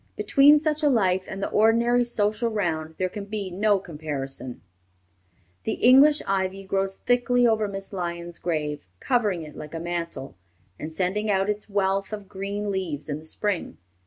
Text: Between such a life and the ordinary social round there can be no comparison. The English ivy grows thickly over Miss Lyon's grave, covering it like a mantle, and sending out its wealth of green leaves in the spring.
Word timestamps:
Between 0.15 0.59
such 0.59 0.81
a 0.81 0.89
life 0.89 1.25
and 1.27 1.43
the 1.43 1.49
ordinary 1.49 2.03
social 2.03 2.49
round 2.49 2.95
there 2.97 3.07
can 3.07 3.25
be 3.25 3.51
no 3.51 3.77
comparison. 3.77 4.61
The 5.63 5.73
English 5.73 6.23
ivy 6.25 6.63
grows 6.63 6.95
thickly 6.97 7.45
over 7.45 7.67
Miss 7.67 7.93
Lyon's 7.93 8.39
grave, 8.39 8.87
covering 8.99 9.43
it 9.43 9.55
like 9.55 9.75
a 9.75 9.79
mantle, 9.79 10.33
and 10.79 10.91
sending 10.91 11.29
out 11.29 11.51
its 11.51 11.69
wealth 11.69 12.13
of 12.13 12.27
green 12.27 12.71
leaves 12.71 13.09
in 13.09 13.19
the 13.19 13.25
spring. 13.25 13.77